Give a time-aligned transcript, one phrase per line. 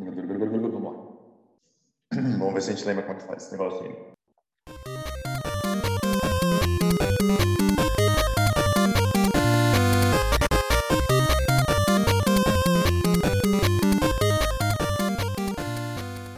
[0.00, 0.92] Vamos lá.
[2.38, 3.94] Vamos ver se a gente lembra como é que faz esse negócio aí.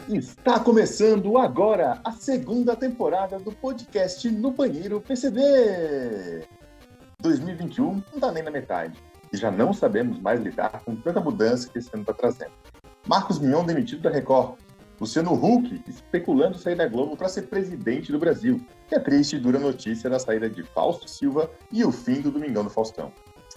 [0.09, 5.39] Está começando agora a segunda temporada do podcast No Banheiro PCD.
[7.21, 9.01] 2021 não está nem na metade
[9.31, 12.51] e já não sabemos mais lidar com tanta mudança que esse ano está trazendo.
[13.05, 14.57] Marcos Mion demitido da Record,
[14.97, 19.39] Luciano Huck especulando sair da Globo para ser presidente do Brasil, que é triste e
[19.39, 23.11] dura notícia da saída de Fausto Silva e o fim do Domingão do Faustão.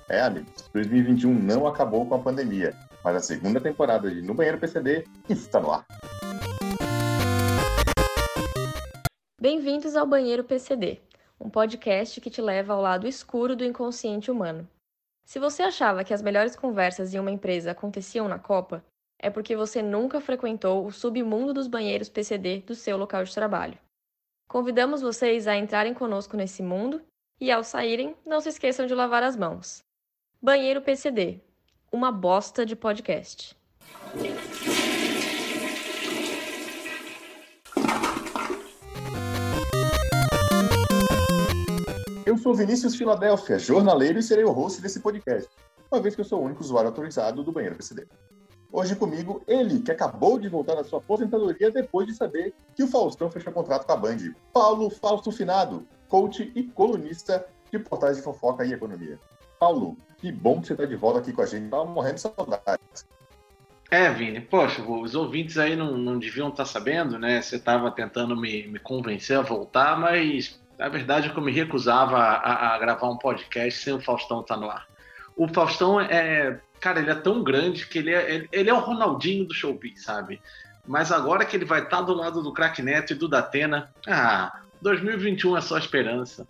[0.09, 4.59] É, amigos, 2021 não acabou com a pandemia, mas a segunda temporada de No Banheiro
[4.59, 5.87] PCD está no ar.
[9.41, 11.01] Bem-vindos ao Banheiro PCD,
[11.41, 14.69] um podcast que te leva ao lado escuro do inconsciente humano.
[15.25, 18.85] Se você achava que as melhores conversas em uma empresa aconteciam na Copa,
[19.19, 23.79] é porque você nunca frequentou o submundo dos banheiros PCD do seu local de trabalho.
[24.49, 27.03] Convidamos vocês a entrarem conosco nesse mundo
[27.41, 29.83] e, ao saírem, não se esqueçam de lavar as mãos.
[30.41, 31.41] Banheiro PCD
[31.93, 33.57] uma bosta de podcast.
[42.25, 45.49] Eu sou Vinícius Filadélfia, jornaleiro e serei o host desse podcast,
[45.91, 48.07] uma vez que eu sou o único usuário autorizado do banheiro PCD.
[48.73, 52.89] Hoje comigo, ele, que acabou de voltar da sua aposentadoria depois de saber que o
[52.89, 54.19] Faustão fechou contrato com a Band.
[54.53, 59.19] Paulo Fausto Finado, coach e colunista de portais de fofoca e economia.
[59.59, 61.71] Paulo, que bom que você está de volta aqui com a gente.
[61.71, 63.07] Tava morrendo de saudades.
[63.91, 67.41] É, Vini, poxa, os ouvintes aí não, não deviam estar tá sabendo, né?
[67.41, 71.53] Você estava tentando me, me convencer a voltar, mas a verdade é que eu me
[71.53, 74.87] recusava a, a gravar um podcast sem o Faustão estar tá no ar.
[75.37, 76.61] O Faustão é.
[76.81, 80.41] Cara, ele é tão grande que ele é, ele é o Ronaldinho do showbiz, sabe?
[80.87, 83.93] Mas agora que ele vai estar tá do lado do Crack Neto e do Datena,
[84.07, 86.47] ah, 2021 é só esperança.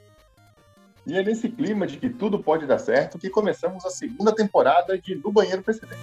[1.07, 4.99] E é nesse clima de que tudo pode dar certo que começamos a segunda temporada
[4.99, 5.95] de No Banheiro PCD.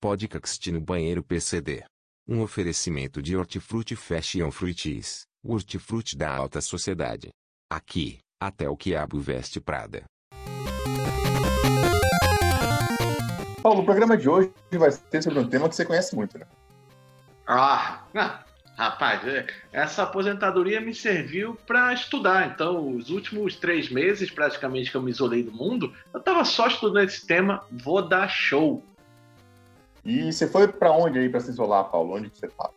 [0.00, 1.84] Podcast no Banheiro PCD.
[2.26, 7.28] Um oferecimento de Hortifruti Fashion Fruities, o hortifruti da alta sociedade.
[7.70, 10.04] Aqui, até o quiabo veste Prada.
[13.62, 16.46] Paulo, o programa de hoje vai ser sobre um tema que você conhece muito, né?
[17.46, 18.02] Ah,
[18.76, 22.46] rapaz, é, essa aposentadoria me serviu para estudar.
[22.46, 26.66] Então, os últimos três meses, praticamente, que eu me isolei do mundo, eu estava só
[26.66, 28.82] estudando esse tema, vou dar show.
[30.04, 32.16] E você foi para onde aí para se isolar, Paulo?
[32.16, 32.72] Onde que você estava?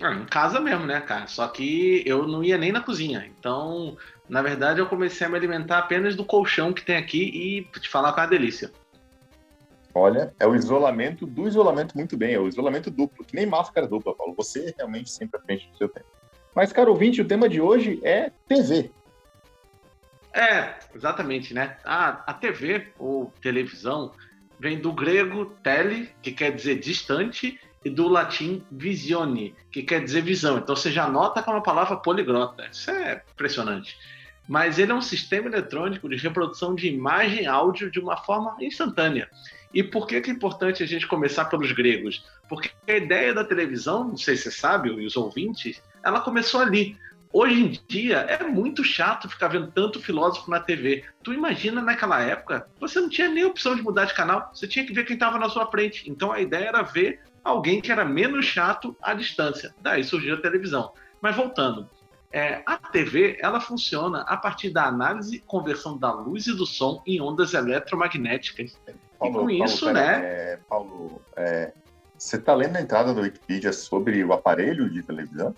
[0.00, 1.26] Ah, em casa mesmo, né, cara?
[1.26, 3.30] Só que eu não ia nem na cozinha.
[3.38, 3.98] Então,
[4.30, 7.18] na verdade, eu comecei a me alimentar apenas do colchão que tem aqui
[7.74, 8.70] e te falar com a delícia.
[9.92, 13.88] Olha, é o isolamento do isolamento muito bem, é o isolamento duplo, que nem máscara
[13.88, 14.32] dupla, Paulo.
[14.36, 16.06] Você realmente sempre à frente do seu tempo.
[16.54, 18.92] Mas, caro ouvinte, o tema de hoje é TV.
[20.32, 21.76] É, exatamente, né?
[21.84, 24.12] A, a TV, ou televisão,
[24.60, 30.22] vem do grego tele, que quer dizer distante, e do latim visione, que quer dizer
[30.22, 30.58] visão.
[30.58, 32.68] Então você já nota que é uma palavra poliglota.
[32.70, 33.98] Isso é impressionante.
[34.50, 38.56] Mas ele é um sistema eletrônico de reprodução de imagem e áudio de uma forma
[38.60, 39.30] instantânea.
[39.72, 42.26] E por que, que é importante a gente começar pelos gregos?
[42.48, 46.60] Porque a ideia da televisão, não sei se você sabe, e os ouvintes, ela começou
[46.60, 46.98] ali.
[47.32, 51.04] Hoje em dia é muito chato ficar vendo tanto filósofo na TV.
[51.22, 54.84] Tu imagina naquela época, você não tinha nem opção de mudar de canal, você tinha
[54.84, 56.10] que ver quem estava na sua frente.
[56.10, 59.72] Então a ideia era ver alguém que era menos chato à distância.
[59.80, 60.92] Daí surgiu a televisão.
[61.22, 61.88] Mas voltando,
[62.32, 66.64] é, a TV ela funciona a partir da análise e conversão da luz e do
[66.64, 68.78] som em ondas eletromagnéticas.
[69.18, 70.24] Paulo, e com Paulo, isso, pera, né?
[70.24, 71.72] É, Paulo, é,
[72.16, 75.54] você está lendo a entrada do Wikipedia sobre o aparelho de televisão?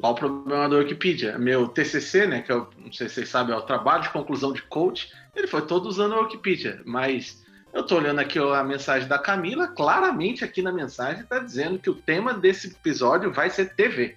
[0.00, 1.36] Qual o problema da Wikipedia?
[1.36, 4.50] Meu TCC, né, que eu não sei se vocês sabem, é o trabalho de conclusão
[4.50, 9.06] de coach, ele foi todo usando a Wikipedia, mas eu estou olhando aqui a mensagem
[9.06, 13.74] da Camila, claramente aqui na mensagem está dizendo que o tema desse episódio vai ser
[13.74, 14.16] TV.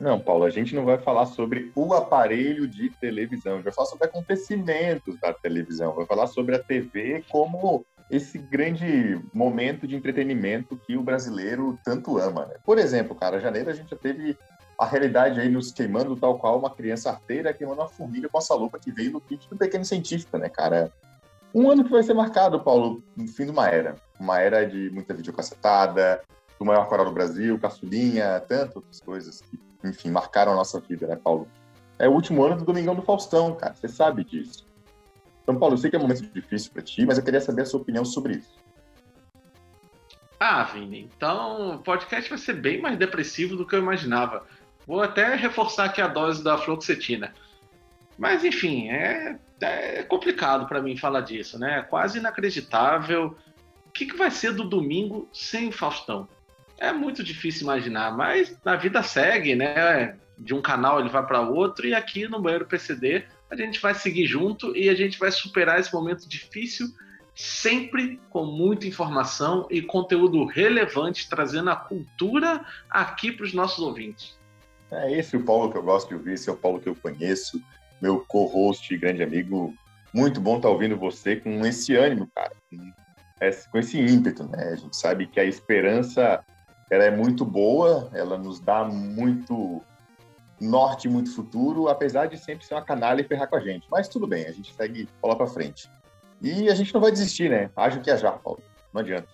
[0.00, 3.72] Não, Paulo, a gente não vai falar sobre o aparelho de televisão, a gente vai
[3.72, 9.94] falar sobre acontecimentos da televisão, vai falar sobre a TV como esse grande momento de
[9.94, 12.46] entretenimento que o brasileiro tanto ama.
[12.46, 12.54] Né?
[12.64, 14.38] Por exemplo, cara, janeiro a gente já teve
[14.78, 18.54] a realidade aí nos queimando tal qual uma criança arteira queimando uma formiga com essa
[18.54, 20.90] lupa que veio no kit do pequeno cientista, né, cara?
[21.54, 23.96] Um ano que vai ser marcado, Paulo, no fim de uma era.
[24.18, 26.22] Uma era de muita videocassetada,
[26.58, 31.16] do maior coral do Brasil, caçulinha, tantas coisas que, enfim, marcaram a nossa vida, né,
[31.16, 31.48] Paulo?
[31.98, 34.66] É o último ano do Domingão do Faustão, cara, você sabe disso.
[35.42, 37.62] Então, Paulo, eu sei que é um momento difícil para ti, mas eu queria saber
[37.62, 38.54] a sua opinião sobre isso.
[40.38, 44.46] Ah, Vini, então o podcast vai ser bem mais depressivo do que eu imaginava.
[44.86, 47.34] Vou até reforçar aqui a dose da fluoxetina.
[48.18, 51.80] Mas, enfim, é, é complicado para mim falar disso, né?
[51.80, 53.36] É quase inacreditável.
[53.86, 56.26] O que, que vai ser do domingo sem Faustão?
[56.80, 60.16] É muito difícil imaginar, mas a vida segue, né?
[60.38, 63.92] De um canal ele vai para outro e aqui no Banheiro PCD a gente vai
[63.94, 66.88] seguir junto e a gente vai superar esse momento difícil
[67.34, 74.38] sempre com muita informação e conteúdo relevante, trazendo a cultura aqui para os nossos ouvintes.
[74.90, 76.94] É esse o Paulo que eu gosto de ouvir, esse é o Paulo que eu
[76.94, 77.62] conheço,
[78.00, 79.74] meu co-host, grande amigo.
[80.12, 82.52] Muito bom estar tá ouvindo você com esse ânimo, cara,
[83.70, 84.70] com esse ímpeto, né?
[84.72, 86.44] A gente sabe que a esperança
[86.90, 89.80] ela é muito boa, ela nos dá muito
[90.60, 93.86] norte, muito futuro, apesar de sempre ser uma canalha e ferrar com a gente.
[93.90, 95.90] Mas tudo bem, a gente segue bola para frente.
[96.42, 97.70] E a gente não vai desistir, né?
[97.76, 98.62] Haja que já, Paulo.
[98.92, 99.28] Não adianta.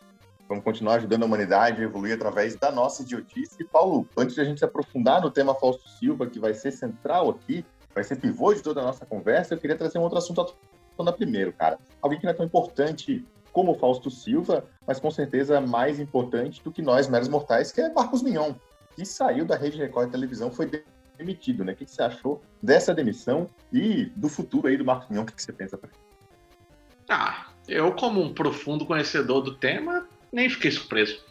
[0.49, 3.57] Vamos continuar ajudando a humanidade a evoluir através da nossa idiotice.
[3.61, 6.71] E, Paulo, antes de a gente se aprofundar no tema Fausto Silva, que vai ser
[6.71, 10.19] central aqui, vai ser pivô de toda a nossa conversa, eu queria trazer um outro
[10.19, 10.55] assunto
[10.97, 11.79] tona primeiro, cara.
[12.01, 13.25] Alguém que não é tão importante
[13.57, 17.91] como Fausto Silva, mas com certeza mais importante do que nós, meros mortais, que é
[17.91, 18.53] Marcos Mignon,
[18.95, 20.71] que saiu da Rede Record Televisão, foi
[21.17, 21.73] demitido, né?
[21.73, 25.23] O que você achou dessa demissão e do futuro aí do Marcos Mignon?
[25.23, 25.81] O que você pensa?
[27.09, 31.25] Ah, eu como um profundo conhecedor do tema, nem fiquei surpreso.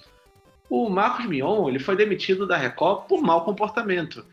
[0.68, 4.26] O Marcos Mion ele foi demitido da Record por mau comportamento.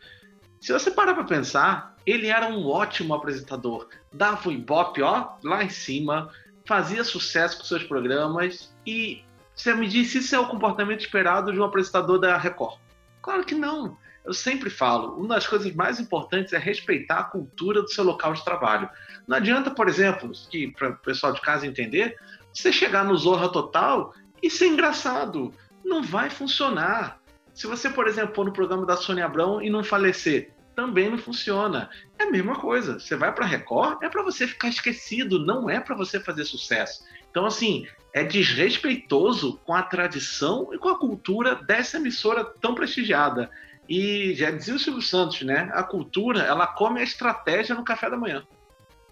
[0.59, 3.87] Se você parar para pensar, ele era um ótimo apresentador.
[4.11, 6.31] Dava o ibope, ó, lá em cima,
[6.65, 9.23] fazia sucesso com seus programas e
[9.55, 12.79] você me disse isso é o comportamento esperado de um apresentador da Record.
[13.21, 13.97] Claro que não.
[14.25, 18.33] Eu sempre falo, uma das coisas mais importantes é respeitar a cultura do seu local
[18.33, 18.89] de trabalho.
[19.27, 22.17] Não adianta, por exemplo, que para o pessoal de casa entender,
[22.53, 25.53] você chegar no Zorra Total e ser engraçado.
[25.83, 27.19] Não vai funcionar.
[27.53, 31.17] Se você, por exemplo, pôr no programa da Sônia Abrão e não falecer, também não
[31.17, 31.89] funciona.
[32.17, 32.99] É a mesma coisa.
[32.99, 37.03] Você vai para Record, é para você ficar esquecido, não é para você fazer sucesso.
[37.29, 43.49] Então, assim, é desrespeitoso com a tradição e com a cultura dessa emissora tão prestigiada.
[43.89, 45.69] E já dizia o Silvio Santos, né?
[45.73, 48.45] A cultura, ela come a estratégia no café da manhã.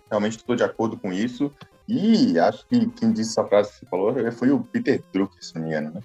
[0.10, 1.52] Realmente estou de acordo com isso.
[1.88, 5.56] E acho que quem disse essa frase que você falou foi o Peter Drucker, se
[5.56, 6.02] não me engano, né?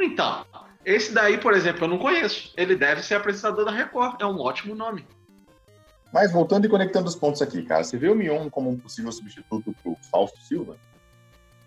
[0.00, 0.44] Então,
[0.86, 2.52] esse daí, por exemplo, eu não conheço.
[2.56, 4.20] Ele deve ser apresentador da Record.
[4.20, 5.04] É um ótimo nome.
[6.12, 9.10] Mas voltando e conectando os pontos aqui, cara, você vê o Mion como um possível
[9.10, 10.78] substituto para o Fausto Silva?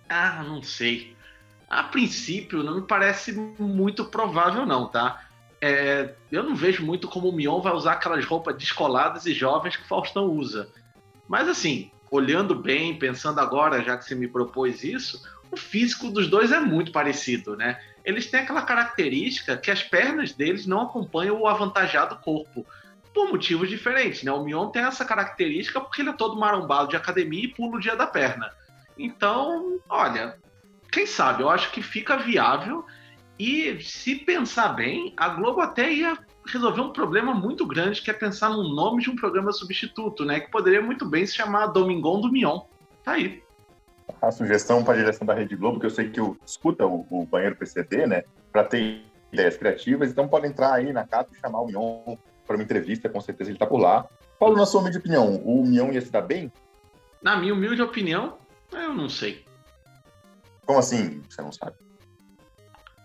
[0.08, 1.18] Ah, não sei.
[1.70, 5.26] A princípio, não me parece muito provável, não, tá?
[5.60, 9.76] É, eu não vejo muito como o Mion vai usar aquelas roupas descoladas e jovens
[9.76, 10.70] que o Faustão usa.
[11.28, 16.30] Mas assim, olhando bem, pensando agora, já que você me propôs isso, o físico dos
[16.30, 17.78] dois é muito parecido, né?
[18.10, 22.66] Eles têm aquela característica que as pernas deles não acompanham o avantajado corpo,
[23.14, 24.32] por motivos diferentes, né?
[24.32, 27.80] O Mion tem essa característica porque ele é todo marombado de academia e pula o
[27.80, 28.52] dia da perna.
[28.98, 30.38] Então, olha,
[30.92, 32.84] quem sabe, eu acho que fica viável
[33.38, 36.18] e se pensar bem, a Globo até ia
[36.48, 40.40] resolver um problema muito grande, que é pensar no nome de um programa substituto, né?
[40.40, 42.62] Que poderia muito bem se chamar Domingão do Mion.
[43.04, 43.44] Tá aí.
[44.22, 47.06] A sugestão para a direção da Rede Globo, que eu sei que eu escuta o,
[47.10, 48.24] o banheiro PCD, né?
[48.52, 52.56] Para ter ideias criativas, então pode entrar aí na casa e chamar o Mion para
[52.56, 54.08] uma entrevista, com certeza ele está por lá.
[54.40, 56.52] Paulo, na sua humilde opinião, o Mion ia se dar bem?
[57.22, 58.38] Na minha humilde opinião,
[58.72, 59.46] eu não sei.
[60.66, 61.22] Como assim?
[61.30, 61.76] Você não sabe?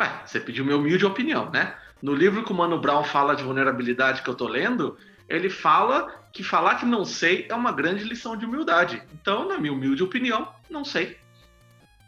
[0.01, 1.75] Ué, você pediu minha humilde opinião, né?
[2.01, 4.97] No livro que o Mano Brown fala de vulnerabilidade que eu tô lendo,
[5.29, 9.03] ele fala que falar que não sei é uma grande lição de humildade.
[9.13, 11.17] Então, na minha humilde opinião, não sei.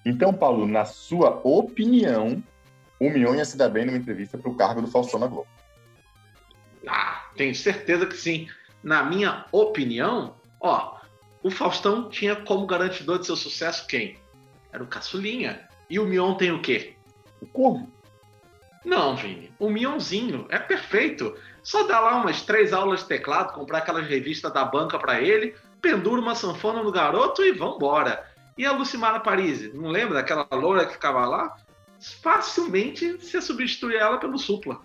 [0.05, 2.43] Então, Paulo, na sua opinião,
[3.01, 5.49] o Mion ia se dar bem numa entrevista para o cargo do Faustão na Globo?
[6.87, 8.49] Ah, tenho certeza que sim.
[8.83, 10.97] Na minha opinião, ó,
[11.43, 14.19] o Faustão tinha como garantidor de seu sucesso quem?
[14.73, 15.69] Era o Caçulinha.
[15.89, 16.97] E o Mion tem o quê?
[17.41, 17.91] O Corvo.
[18.87, 19.53] Não, Vini.
[19.59, 21.37] O Mionzinho é perfeito.
[21.61, 25.57] Só dá lá umas três aulas de teclado, comprar aquelas revistas da banca para ele,
[25.83, 28.25] pendura uma sanfona no garoto e vambora.
[28.57, 31.57] E a Lucimara Parisi, não lembra daquela loura que ficava lá?
[32.23, 34.81] Facilmente se substitui ela pelo Supla.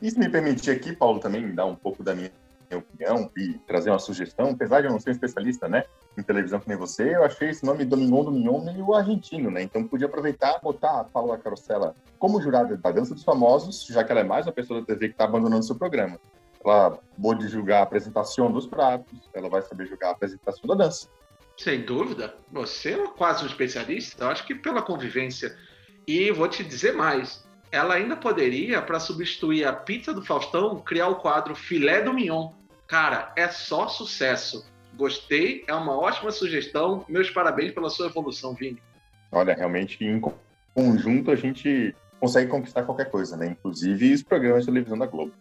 [0.00, 2.30] Isso me permitir aqui, Paulo, também dar um pouco da minha
[2.74, 5.84] opinião e trazer uma sugestão, apesar de eu não ser um especialista, né,
[6.18, 10.06] em televisão nem você, eu achei esse nome Domingão do meio argentino, né, então podia
[10.06, 14.24] aproveitar botar a Paula Carosella como jurada da Dança dos Famosos, já que ela é
[14.24, 16.18] mais uma pessoa da TV que está abandonando seu programa.
[16.64, 21.08] Ela pode julgar a apresentação dos pratos, ela vai saber julgar a apresentação da dança.
[21.56, 22.34] Sem dúvida.
[22.52, 24.24] Você é quase um especialista.
[24.24, 25.56] Eu acho que pela convivência.
[26.06, 27.46] E vou te dizer mais.
[27.72, 32.52] Ela ainda poderia, para substituir a pizza do Faustão, criar o quadro Filé do Mignon.
[32.86, 34.64] Cara, é só sucesso.
[34.94, 37.04] Gostei, é uma ótima sugestão.
[37.08, 38.80] Meus parabéns pela sua evolução, Vini.
[39.32, 40.20] Olha, realmente, em
[40.74, 43.48] conjunto, a gente consegue conquistar qualquer coisa, né?
[43.48, 45.32] Inclusive os programas de televisão da Globo.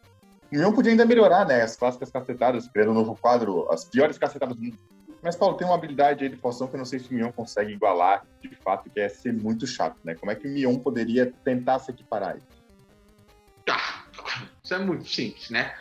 [0.51, 1.61] O Mion podia ainda melhorar, né?
[1.61, 4.77] As clássicas cacetadas, criando um novo quadro, as piores cacetadas do mundo.
[5.25, 7.31] Mas, Paulo, tem uma habilidade aí de Faustão que eu não sei se o Mion
[7.31, 10.13] consegue igualar, de fato, que é ser muito chato, né?
[10.13, 12.41] Como é que o Mion poderia tentar se equiparar aí?
[13.67, 14.03] Ah,
[14.63, 15.73] isso é muito simples, né?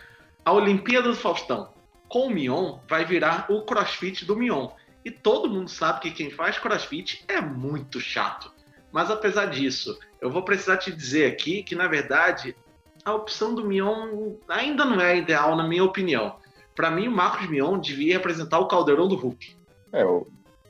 [0.47, 1.75] A Olimpíada do Faustão
[2.09, 4.71] com o Mion vai virar o crossfit do Mion.
[5.05, 8.51] E todo mundo sabe que quem faz crossfit é muito chato.
[8.91, 12.57] Mas apesar disso, eu vou precisar te dizer aqui que, na verdade,
[13.05, 16.43] a opção do Mion ainda não é ideal, na minha opinião.
[16.75, 19.57] Para mim, o Marcos Mion devia representar o caldeirão do Hulk.
[19.93, 20.05] É,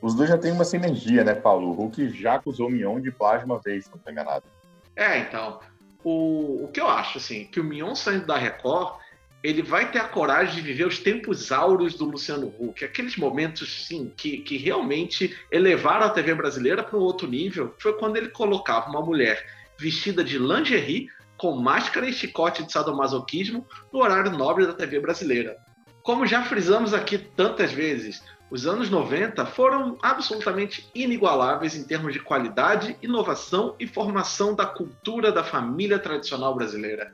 [0.01, 1.69] os dois já têm uma sinergia, né, Paulo?
[1.69, 4.45] O Hulk já acusou o Mion de plágio uma vez, se não estou enganado.
[4.95, 5.59] É, então.
[6.03, 8.99] O, o que eu acho, assim, que o Mion saindo da Record,
[9.43, 13.87] ele vai ter a coragem de viver os tempos áureos do Luciano Huck, aqueles momentos,
[13.87, 18.29] sim, que, que realmente elevaram a TV brasileira para um outro nível, foi quando ele
[18.29, 19.43] colocava uma mulher
[19.79, 25.57] vestida de lingerie, com máscara e chicote de sadomasoquismo no horário nobre da TV brasileira.
[26.05, 28.21] Como já frisamos aqui tantas vezes,
[28.51, 35.31] os anos 90 foram absolutamente inigualáveis em termos de qualidade, inovação e formação da cultura
[35.31, 37.11] da família tradicional brasileira.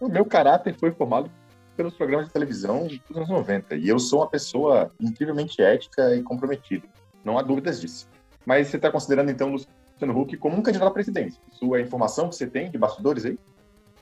[0.00, 1.30] O meu caráter foi formado
[1.76, 3.76] pelos programas de televisão dos anos 90.
[3.76, 6.88] E eu sou uma pessoa incrivelmente ética e comprometida.
[7.24, 8.08] Não há dúvidas disso.
[8.44, 11.40] Mas você está considerando, então, o Luciano Huck como um candidato à presidência?
[11.52, 13.38] Isso é informação que você tem de bastidores aí?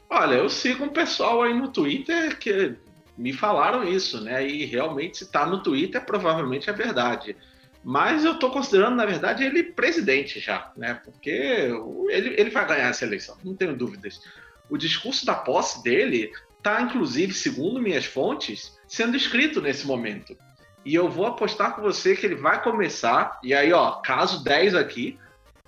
[0.09, 2.75] Olha, eu sigo um pessoal aí no Twitter que
[3.21, 4.47] me falaram isso, né?
[4.47, 7.37] E realmente, se está no Twitter, provavelmente é verdade.
[7.85, 10.95] Mas eu estou considerando, na verdade, ele presidente já, né?
[10.95, 11.71] Porque
[12.09, 14.23] ele, ele vai ganhar essa eleição, não tenho dúvidas.
[14.71, 20.35] O discurso da posse dele está, inclusive, segundo minhas fontes, sendo escrito nesse momento.
[20.83, 24.75] E eu vou apostar com você que ele vai começar, e aí, ó, caso 10
[24.75, 25.19] aqui,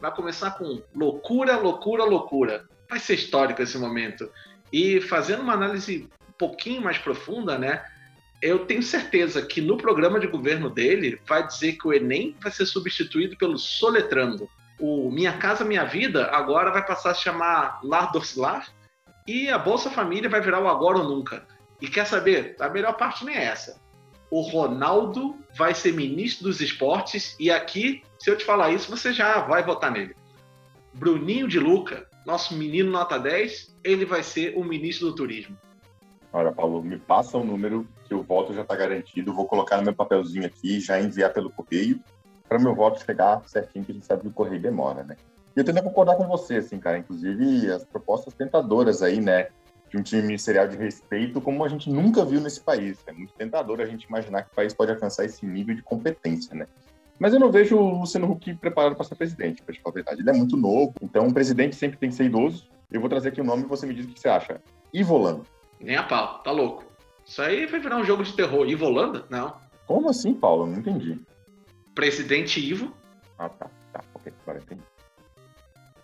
[0.01, 2.65] vai começar com loucura, loucura, loucura.
[2.89, 4.31] Vai ser histórico esse momento.
[4.73, 6.09] E fazendo uma análise
[6.43, 7.85] pouquinho mais profunda, né?
[8.41, 12.51] Eu tenho certeza que no programa de governo dele vai dizer que o Enem vai
[12.51, 14.51] ser substituído pelo Soletrando.
[14.81, 18.67] O Minha Casa Minha Vida agora vai passar a chamar Lar Docilar
[19.29, 21.47] e a Bolsa Família vai virar o agora ou nunca.
[21.81, 22.57] E quer saber?
[22.59, 23.81] A melhor parte nem é essa.
[24.29, 29.13] O Ronaldo vai ser ministro dos esportes e aqui, se eu te falar isso, você
[29.13, 30.17] já vai votar nele.
[30.93, 35.57] Bruninho de Luca, nosso menino nota 10, ele vai ser o ministro do turismo.
[36.33, 39.35] Olha, Paulo, me passa o um número que o voto já está garantido.
[39.35, 42.01] Vou colocar no meu papelzinho aqui, já enviar pelo correio,
[42.49, 45.17] para meu voto chegar certinho, que a gente sabe que o correio demora, né?
[45.55, 46.97] E eu tendo a concordar com você, assim, cara.
[46.97, 49.49] Inclusive, as propostas tentadoras aí, né?
[49.91, 52.99] De um time ministerial de respeito, como a gente nunca viu nesse país.
[53.07, 56.55] É muito tentador a gente imaginar que o país pode alcançar esse nível de competência,
[56.55, 56.67] né?
[57.19, 60.23] Mas eu não vejo o Luciano Huck preparado para ser presidente, para falar a verdade.
[60.23, 62.67] Ele é muito novo, então um presidente sempre tem que ser idoso.
[62.91, 64.61] Eu vou trazer aqui o nome e você me diz o que você acha.
[64.93, 65.45] Ivolando.
[65.83, 66.85] Nem a pau, tá louco.
[67.25, 68.69] Isso aí vai virar um jogo de terror.
[68.69, 69.25] Ivolanda?
[69.29, 69.57] Não.
[69.87, 70.67] Como assim, Paulo?
[70.67, 71.21] Não entendi.
[71.95, 72.95] Presidente Ivo.
[73.39, 73.71] Ah, tá.
[73.93, 74.33] Tá, ok.
[74.43, 74.83] Agora entendi.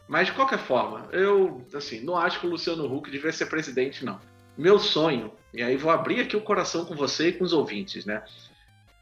[0.07, 4.05] Mas de qualquer forma, eu assim, não acho que o Luciano Huck devia ser presidente,
[4.05, 4.19] não.
[4.57, 8.07] Meu sonho, e aí vou abrir aqui o coração com você e com os ouvintes,
[8.07, 8.23] né?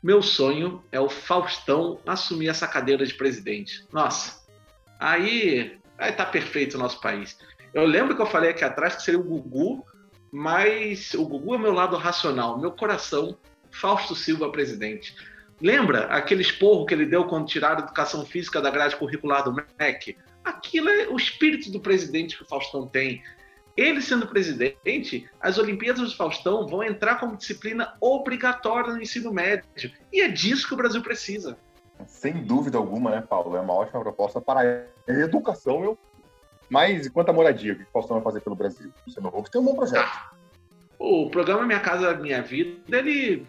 [0.03, 3.87] Meu sonho é o Faustão assumir essa cadeira de presidente.
[3.93, 4.45] Nossa,
[4.99, 7.39] aí estar tá perfeito o nosso país.
[7.73, 9.85] Eu lembro que eu falei aqui atrás que seria o Gugu,
[10.37, 13.39] mas o Gugu é meu lado racional, meu coração,
[13.71, 15.17] Fausto Silva presidente.
[15.63, 19.55] Lembra aquele esporro que ele deu quando tiraram a educação física da grade curricular do
[19.55, 20.19] MEC?
[20.45, 23.23] Aquilo é o espírito do presidente que o Faustão tem.
[23.75, 29.91] Ele sendo presidente, as Olimpíadas do Faustão vão entrar como disciplina obrigatória no ensino médio.
[30.13, 31.57] E é disso que o Brasil precisa.
[32.07, 33.57] Sem dúvida alguma, né, Paulo?
[33.57, 34.61] É uma ótima proposta para
[35.09, 35.99] a educação, meu.
[36.69, 38.93] Mas quanto à moradia, o que o Faustão vai fazer pelo Brasil?
[39.07, 40.05] Você não tem um bom projeto.
[40.05, 40.31] Ah,
[40.99, 43.47] o programa Minha Casa Minha Vida, ele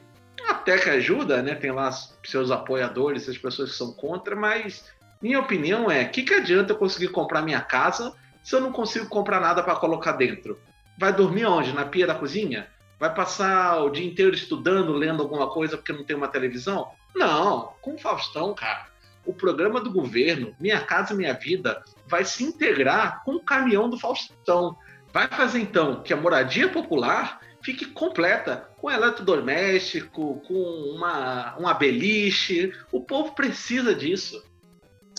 [0.48, 1.56] até que ajuda, né?
[1.56, 1.90] Tem lá
[2.24, 4.86] seus apoiadores, as pessoas que são contra, mas
[5.22, 9.08] minha opinião é: que, que adianta eu conseguir comprar minha casa se eu não consigo
[9.08, 10.60] comprar nada para colocar dentro?
[10.98, 11.74] Vai dormir onde?
[11.74, 12.68] Na pia da cozinha?
[13.00, 16.90] Vai passar o dia inteiro estudando, lendo alguma coisa porque não tem uma televisão?
[17.16, 18.88] Não, com o Faustão, cara.
[19.28, 24.00] O programa do governo, Minha Casa Minha Vida, vai se integrar com o caminhão do
[24.00, 24.76] Faustão.
[25.14, 30.54] Vai fazer então que a moradia popular fique completa, com eletrodoméstico, com
[30.96, 32.72] uma, uma beliche.
[32.92, 34.42] O povo precisa disso.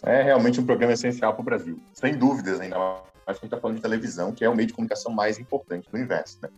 [0.03, 3.45] É realmente um programa essencial para o Brasil, sem dúvidas, ainda mais que a gente
[3.45, 6.39] está falando de televisão, que é o meio de comunicação mais importante do universo.
[6.41, 6.49] Né?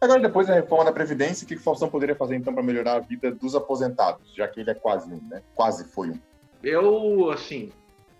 [0.00, 2.96] Agora, depois da reforma da Previdência, o que o Faustão poderia fazer, então, para melhorar
[2.96, 5.42] a vida dos aposentados, já que ele é quase um, né?
[5.54, 6.20] Quase foi um.
[6.64, 7.70] Eu, assim,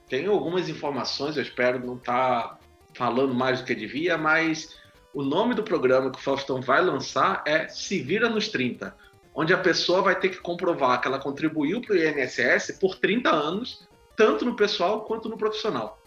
[0.08, 2.58] tenho algumas informações, eu espero não estar tá
[2.94, 4.76] falando mais do que devia, mas
[5.12, 8.94] o nome do programa que o Faustão vai lançar é Se Vira nos 30,
[9.34, 13.30] onde a pessoa vai ter que comprovar que ela contribuiu para o INSS por 30
[13.30, 15.98] anos, tanto no pessoal quanto no profissional.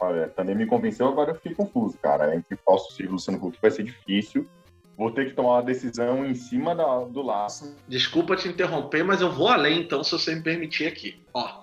[0.00, 2.34] Olha, também me convenceu, agora eu fiquei confuso, cara.
[2.34, 4.48] Entre Fausto e Luciano Huck vai ser difícil
[4.98, 7.76] vou ter que tomar uma decisão em cima da, do laço.
[7.86, 11.24] Desculpa te interromper, mas eu vou além, então, se você me permitir aqui.
[11.32, 11.62] Ó,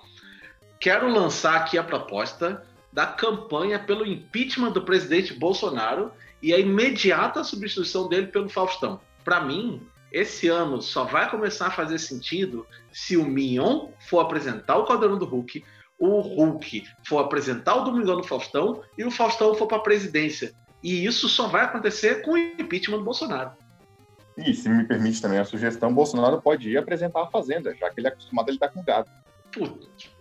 [0.85, 2.63] quero lançar aqui a proposta
[2.93, 6.11] da campanha pelo impeachment do presidente Bolsonaro
[6.43, 9.01] e a imediata substituição dele pelo Faustão.
[9.23, 14.77] Para mim, esse ano só vai começar a fazer sentido se o Mion for apresentar
[14.77, 15.65] o Caldeirão do Hulk,
[15.97, 20.53] o Hulk for apresentar o Domingão do Faustão e o Faustão for para a presidência.
[20.83, 23.53] E isso só vai acontecer com o impeachment do Bolsonaro.
[24.37, 27.99] E se me permite também a sugestão, Bolsonaro pode ir apresentar a Fazenda, já que
[27.99, 29.09] ele é acostumado a lidar com gado.
[29.55, 30.11] Putz,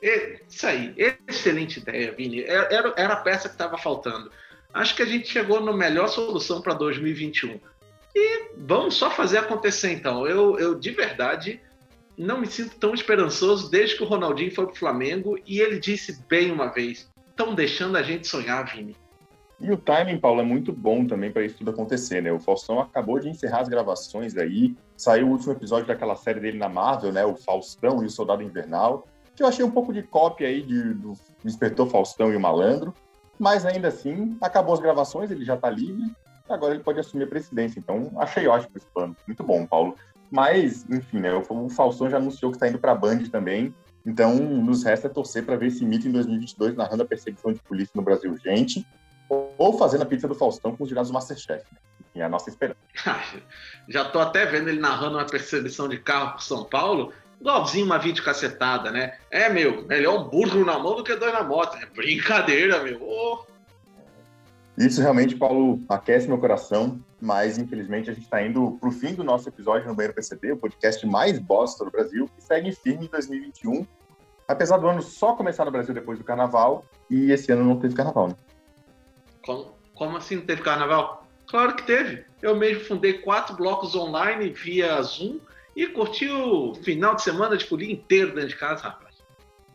[0.48, 0.94] isso aí,
[1.26, 2.42] excelente ideia, Vini.
[2.42, 4.30] É, era, era a peça que estava faltando.
[4.72, 7.58] Acho que a gente chegou na melhor solução para 2021.
[8.14, 10.24] E vamos só fazer acontecer então.
[10.24, 11.60] Eu, eu, de verdade,
[12.16, 15.80] não me sinto tão esperançoso desde que o Ronaldinho foi para o Flamengo e ele
[15.80, 18.96] disse bem uma vez: estão deixando a gente sonhar, Vini.
[19.60, 22.32] E o timing, Paulo, é muito bom também para isso tudo acontecer, né?
[22.32, 26.58] O Faustão acabou de encerrar as gravações aí, saiu o último episódio daquela série dele
[26.58, 27.24] na Marvel, né?
[27.24, 29.08] O Faustão e o Soldado Invernal,
[29.42, 31.14] eu achei um pouco de cópia aí de, do
[31.44, 32.94] Inspetor Faustão e o Malandro,
[33.38, 36.12] mas ainda assim, acabou as gravações, ele já está livre,
[36.48, 37.78] agora ele pode assumir a presidência.
[37.78, 39.16] Então, achei ótimo esse plano.
[39.26, 39.96] Muito bom, Paulo.
[40.30, 41.32] Mas, enfim, né?
[41.32, 43.74] O Faustão já anunciou que está indo para a Band também,
[44.06, 47.92] então nos resta torcer para ver esse mito em 2022 narrando a perseguição de polícia
[47.94, 48.36] no Brasil.
[48.38, 48.86] Gente,
[49.28, 51.64] ou fazendo a pizza do Faustão com os jurados do Masterchef.
[51.72, 51.78] Né?
[52.16, 52.78] É a nossa esperança.
[53.88, 57.98] Já tô até vendo ele narrando uma perseguição de carro por São Paulo, igualzinho uma
[57.98, 59.18] vídeo cacetada, né?
[59.30, 61.76] É, meu, melhor um burro na mão do que dois na moto.
[61.76, 63.00] É brincadeira, meu.
[63.02, 63.44] Oh.
[64.76, 69.14] Isso realmente, Paulo, aquece meu coração, mas infelizmente a gente está indo para o fim
[69.14, 73.06] do nosso episódio no Banheiro PCD, o podcast mais bosta do Brasil, que segue firme
[73.06, 73.86] em 2021.
[74.48, 77.94] Apesar do ano só começar no Brasil depois do carnaval, e esse ano não teve
[77.94, 78.34] carnaval, né?
[79.44, 81.24] Como, como assim não teve carnaval?
[81.46, 82.24] Claro que teve.
[82.42, 85.38] Eu mesmo fundei quatro blocos online via Zoom
[85.76, 89.14] e curti o final de semana de folia inteiro dentro de casa, rapaz.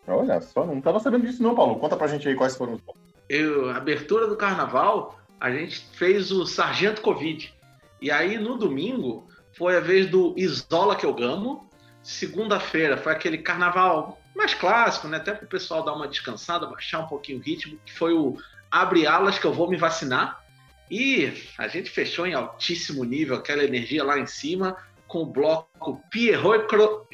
[0.08, 1.80] Olha só, não estava sabendo disso não, Paulo.
[1.80, 2.82] Conta pra gente aí quais foram os.
[3.28, 7.54] Eu, abertura do carnaval, a gente fez o Sargento Covid.
[8.02, 11.70] E aí, no domingo, foi a vez do Isola que eu gamo.
[12.02, 15.18] Segunda-feira foi aquele carnaval mais clássico, né?
[15.18, 18.38] Até para o pessoal dar uma descansada, baixar um pouquinho o ritmo, que foi o
[18.72, 20.44] abre alas que eu vou me vacinar.
[20.90, 24.76] E a gente fechou em altíssimo nível, aquela energia lá em cima,
[25.10, 27.08] com o bloco Pierrot e Cro...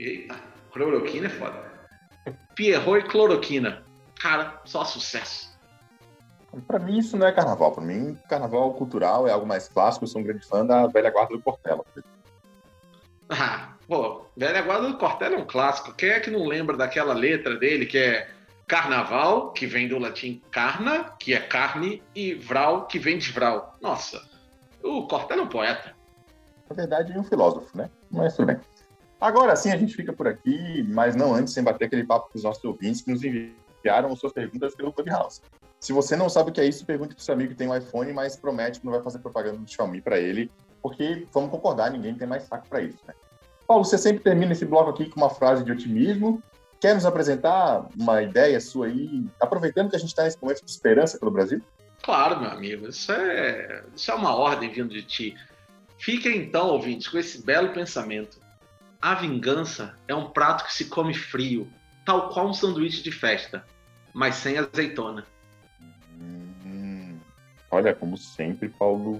[0.71, 1.71] Cloroquina é foda.
[2.53, 3.83] Pierrot e Cloroquina.
[4.21, 5.55] Cara, só sucesso.
[6.67, 7.71] Para mim, isso não é carnaval.
[7.71, 10.05] Para mim, carnaval cultural é algo mais clássico.
[10.05, 11.83] Eu sou um grande fã da velha guarda do Cortella.
[13.29, 15.93] Ah, pô, velha guarda do Cortella é um clássico.
[15.93, 18.29] Quem é que não lembra daquela letra dele que é
[18.67, 23.77] Carnaval, que vem do latim carna, que é carne, e vral, que vem de vral.
[23.79, 24.21] Nossa,
[24.83, 25.94] o Cortella é um poeta.
[26.69, 27.89] Na verdade, é um filósofo, né?
[28.11, 28.59] Mas tudo bem.
[29.19, 32.37] Agora sim, a gente fica por aqui, mas não antes sem bater aquele papo com
[32.37, 35.41] os nossos ouvintes que nos enviaram suas perguntas pelo Clubhouse.
[35.79, 37.67] Se você não sabe o que é isso, pergunte para o seu amigo que tem
[37.67, 40.51] um iPhone, mas promete que não vai fazer propaganda do Xiaomi para ele,
[40.81, 43.13] porque, vamos concordar, ninguém tem mais saco para isso, né?
[43.67, 46.41] Paulo, você sempre termina esse bloco aqui com uma frase de otimismo
[46.79, 50.69] Quer nos apresentar uma ideia sua aí, aproveitando que a gente está nesse momento de
[50.69, 51.61] esperança pelo Brasil?
[52.03, 55.35] Claro, meu amigo, isso é, isso é uma ordem vindo de ti.
[56.05, 58.39] Fiquem então, ouvintes, com esse belo pensamento.
[59.01, 61.67] A vingança é um prato que se come frio,
[62.05, 63.65] tal qual um sanduíche de festa,
[64.13, 65.25] mas sem azeitona.
[66.21, 67.17] Hum,
[67.71, 69.19] olha, como sempre, Paulo,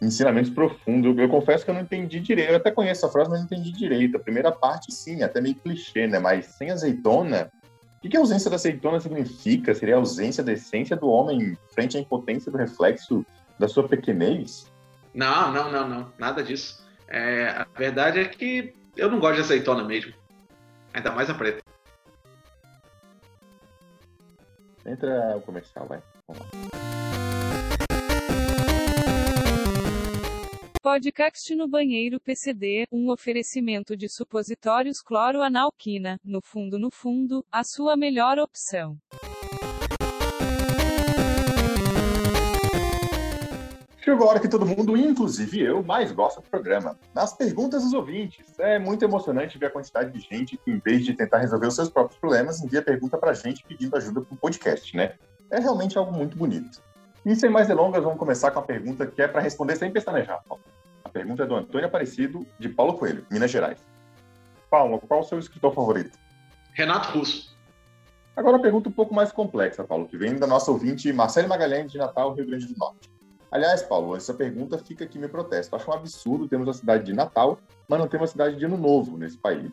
[0.00, 1.16] ensinamentos profundos.
[1.16, 2.50] Eu, eu, confesso que eu não entendi direito.
[2.50, 4.18] Eu até conheço a frase, mas não entendi direito.
[4.18, 6.20] A primeira parte, sim, até meio clichê, né?
[6.20, 7.50] Mas sem azeitona.
[7.96, 9.74] O que, que a ausência da azeitona significa?
[9.74, 13.26] Seria a ausência da essência do homem frente à impotência do reflexo
[13.58, 14.70] da sua pequenez?
[15.14, 16.12] Não, não, não, não.
[16.18, 16.86] Nada disso.
[17.08, 20.12] É, a verdade é que eu não gosto de azeitona mesmo.
[20.92, 21.62] Ainda mais a preta.
[24.84, 26.02] Entra o comercial, vai.
[26.26, 26.48] Vamos lá.
[30.82, 37.96] Podcast no banheiro PCD, um oferecimento de supositórios cloroanalquina, no fundo no fundo, a sua
[37.96, 38.96] melhor opção.
[44.08, 46.98] Chegou a hora que todo mundo, inclusive eu, mais gosta do programa.
[47.14, 48.58] Nas perguntas dos ouvintes.
[48.58, 51.74] É muito emocionante ver a quantidade de gente que, em vez de tentar resolver os
[51.74, 55.12] seus próprios problemas, envia pergunta pra gente pedindo ajuda pro podcast, né?
[55.50, 56.82] É realmente algo muito bonito.
[57.22, 60.42] E sem mais delongas, vamos começar com a pergunta que é para responder sem pestanejar.
[61.04, 63.78] A pergunta é do Antônio Aparecido, de Paulo Coelho, Minas Gerais.
[64.70, 66.18] Paulo, qual o seu escritor favorito?
[66.72, 67.54] Renato Russo.
[68.34, 71.92] Agora a pergunta um pouco mais complexa, Paulo, que vem da nossa ouvinte Marcele Magalhães,
[71.92, 73.17] de Natal, Rio Grande do Norte.
[73.50, 75.74] Aliás, Paulo, essa pergunta fica aqui meu protesto.
[75.74, 77.58] Acho um absurdo termos a cidade de Natal,
[77.88, 79.70] mas não temos a cidade de Ano Novo nesse país.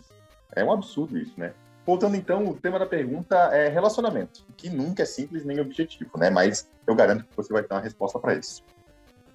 [0.55, 1.53] É um absurdo isso, né?
[1.85, 6.29] Voltando então, o tema da pergunta é relacionamento, que nunca é simples nem objetivo, né?
[6.29, 8.63] Mas eu garanto que você vai ter uma resposta para isso.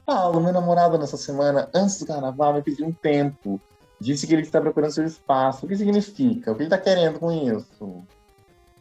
[0.06, 3.60] Paulo, meu namorado nessa semana, antes do carnaval, me pediu um tempo.
[4.00, 5.66] Disse que ele está procurando seu espaço.
[5.66, 6.50] O que significa?
[6.50, 8.02] O que ele está querendo com isso?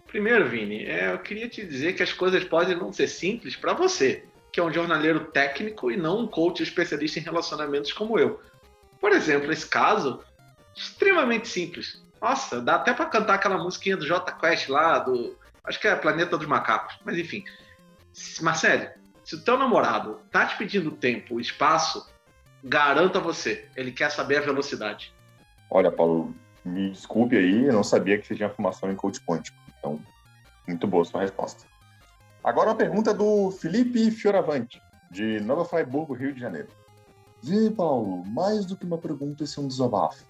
[0.08, 3.74] Primeiro, Vini, é, eu queria te dizer que as coisas podem não ser simples para
[3.74, 8.40] você que é um jornaleiro técnico e não um coach especialista em relacionamentos como eu.
[9.00, 10.24] Por exemplo, esse caso,
[10.76, 12.04] extremamente simples.
[12.22, 15.38] Nossa, dá até para cantar aquela musiquinha do J Quest lá, do.
[15.64, 16.98] Acho que é Planeta dos Macacos.
[17.06, 17.44] Mas enfim.
[18.42, 18.90] Marcelo,
[19.24, 22.10] se o teu namorado tá te pedindo tempo, espaço,
[22.64, 25.14] garanta você, ele quer saber a velocidade.
[25.70, 26.36] Olha, Paulo,
[26.66, 29.58] me desculpe aí, eu não sabia que você tinha formação em coach quântico.
[29.78, 30.04] Então,
[30.68, 31.69] muito boa sua resposta.
[32.44, 36.70] Agora uma pergunta do Felipe Fioravante, de Nova Freiburgo, Rio de Janeiro.
[37.42, 40.24] Vê, Paulo, mais do que uma pergunta, esse é um desabafo.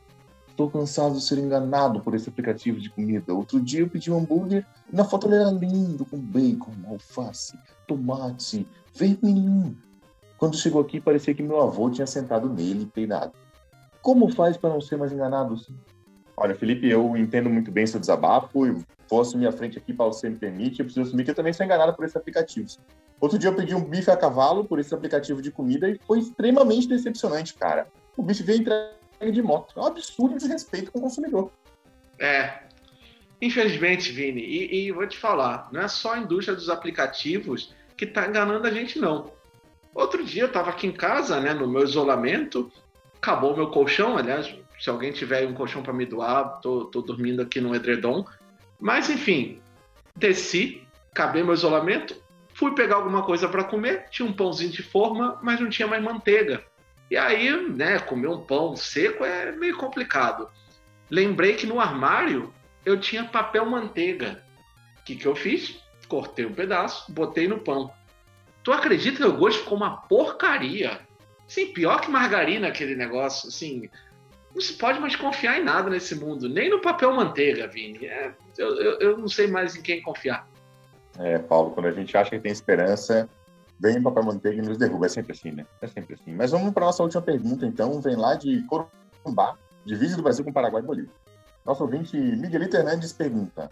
[0.50, 3.34] Estou cansado de ser enganado por esse aplicativo de comida.
[3.34, 7.58] Outro dia eu pedi um hambúrguer e na foto ele era lindo, com bacon, alface,
[7.88, 9.78] tomate, vermelhinho.
[10.38, 13.34] Quando chegou aqui, parecia que meu avô tinha sentado nele e peidado.
[14.02, 15.78] Como faz para não ser mais enganado assim?
[16.42, 18.74] Olha, Felipe, eu entendo muito bem seu desabafo e
[19.10, 20.80] vou assumir a frente aqui para você me permite.
[20.80, 22.80] Eu preciso assumir que eu também sou enganado por esses aplicativos.
[23.20, 26.20] Outro dia eu pedi um bife a cavalo por esse aplicativo de comida e foi
[26.20, 27.90] extremamente decepcionante, cara.
[28.16, 29.74] O bife veio entregue de moto.
[29.78, 31.52] É um absurdo de respeito com o consumidor.
[32.18, 32.60] É.
[33.42, 38.06] Infelizmente, Vini, e, e vou te falar, não é só a indústria dos aplicativos que
[38.06, 39.30] está enganando a gente, não.
[39.94, 42.72] Outro dia eu estava aqui em casa, né, no meu isolamento,
[43.18, 47.42] acabou meu colchão, aliás, se alguém tiver um colchão para me doar, tô, tô dormindo
[47.42, 48.26] aqui no edredom.
[48.80, 49.62] Mas enfim,
[50.16, 52.16] desci, acabei meu isolamento,
[52.54, 56.02] fui pegar alguma coisa para comer, tinha um pãozinho de forma, mas não tinha mais
[56.02, 56.64] manteiga.
[57.12, 60.50] E aí, né, comer um pão seco é meio complicado.
[61.10, 62.54] Lembrei que no armário
[62.86, 64.44] eu tinha papel manteiga.
[65.00, 65.82] O que, que eu fiz?
[66.08, 67.92] Cortei um pedaço, botei no pão.
[68.64, 71.00] Tu acredita que o gosto ficou uma porcaria?
[71.48, 73.90] Sim, pior que margarina aquele negócio, assim,
[74.54, 78.06] não se pode mais confiar em nada nesse mundo, nem no papel manteiga, Vini.
[78.06, 80.48] É, eu, eu, eu, não sei mais em quem confiar.
[81.18, 83.30] É, Paulo, quando a gente acha que tem esperança,
[83.80, 85.06] vem o papel manteiga e nos derruba.
[85.06, 85.66] É sempre assim, né?
[85.82, 86.34] É sempre assim.
[86.34, 88.02] Mas vamos para nossa última pergunta, então.
[88.02, 91.14] Vem lá de Corumbá, divisa do Brasil com Paraguai e Bolívia.
[91.66, 93.70] Nosso ouvinte Miguelito Hernandes pergunta: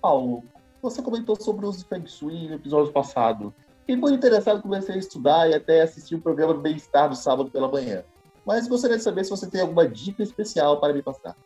[0.00, 0.44] Paulo,
[0.80, 3.52] você comentou sobre os Feng Shui no episódio passado.
[3.80, 7.50] Fiquei muito interessado, comecei a estudar e até assistir o programa do Bem-Estar do sábado
[7.50, 8.04] pela manhã
[8.48, 11.36] mas gostaria de saber se você tem alguma dica especial para me passar.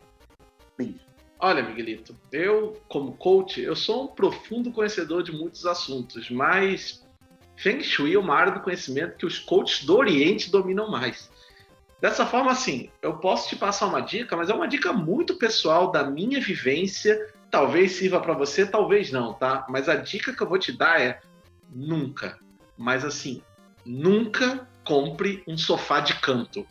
[0.78, 1.00] Beijo.
[1.40, 7.04] Olha, Miguelito, eu, como coach, eu sou um profundo conhecedor de muitos assuntos, mas
[7.56, 11.28] Feng Shui é uma área do conhecimento que os coaches do Oriente dominam mais.
[12.00, 15.90] Dessa forma, assim, eu posso te passar uma dica, mas é uma dica muito pessoal
[15.90, 17.34] da minha vivência.
[17.50, 19.66] Talvez sirva para você, talvez não, tá?
[19.68, 21.20] Mas a dica que eu vou te dar é
[21.68, 22.38] nunca,
[22.78, 23.42] mas assim,
[23.84, 26.64] nunca compre um sofá de canto.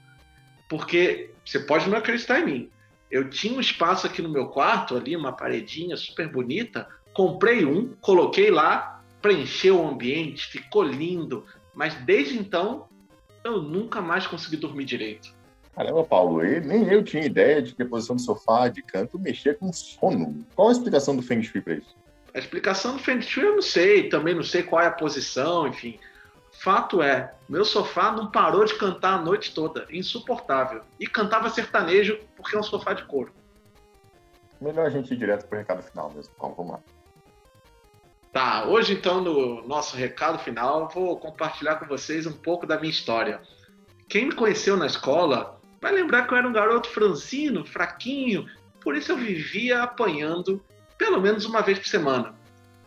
[0.72, 2.70] Porque você pode não acreditar em mim.
[3.12, 6.88] Eu tinha um espaço aqui no meu quarto, ali, uma paredinha super bonita.
[7.12, 11.46] Comprei um, coloquei lá, preencheu o ambiente, ficou lindo.
[11.76, 12.88] Mas desde então,
[13.44, 15.36] eu nunca mais consegui dormir direito.
[15.76, 19.20] Caramba, Paulo, eu, nem eu tinha ideia de que a posição do sofá de canto
[19.20, 20.46] mexia com sono.
[20.56, 21.94] Qual a explicação do Feng Shui para isso?
[22.34, 25.68] A explicação do Feng Shui eu não sei, também não sei qual é a posição,
[25.68, 26.00] enfim.
[26.62, 30.84] Fato é, meu sofá não parou de cantar a noite toda, insuportável.
[31.00, 33.34] E cantava sertanejo porque é um sofá de couro.
[34.62, 36.32] Melhor a gente ir direto pro recado final mesmo.
[36.38, 36.80] Então, vamos lá.
[38.32, 42.92] Tá, hoje então no nosso recado final vou compartilhar com vocês um pouco da minha
[42.92, 43.42] história.
[44.08, 48.48] Quem me conheceu na escola vai lembrar que eu era um garoto francino, fraquinho,
[48.82, 50.64] por isso eu vivia apanhando
[50.96, 52.36] pelo menos uma vez por semana.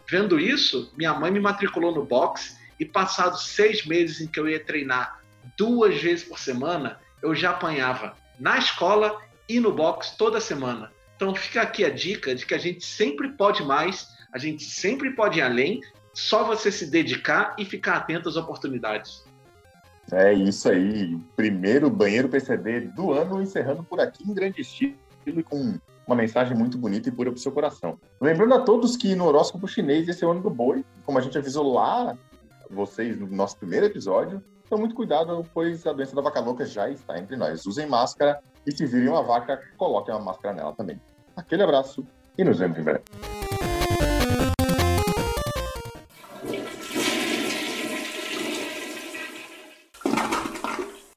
[0.09, 4.49] Vendo isso, minha mãe me matriculou no boxe e passados seis meses em que eu
[4.49, 5.21] ia treinar
[5.57, 10.91] duas vezes por semana, eu já apanhava na escola e no box toda semana.
[11.17, 15.11] Então fica aqui a dica de que a gente sempre pode mais, a gente sempre
[15.15, 15.81] pode ir além,
[16.13, 19.25] só você se dedicar e ficar atento às oportunidades.
[20.13, 21.17] É isso aí.
[21.35, 24.95] Primeiro banheiro PCD do ano, encerrando por aqui em grande estilo
[25.27, 27.99] e com uma mensagem muito bonita e pura para o seu coração.
[28.21, 31.21] Lembrando a todos que no horóscopo chinês esse é o ano do boi, como a
[31.23, 32.17] gente avisou lá
[32.75, 34.43] vocês no nosso primeiro episódio.
[34.67, 37.65] Então, muito cuidado, pois a doença da vaca louca já está entre nós.
[37.67, 41.01] Usem máscara e se virem uma vaca, coloquem uma máscara nela também.
[41.37, 42.07] Aquele abraço
[42.37, 43.05] e nos vemos em breve.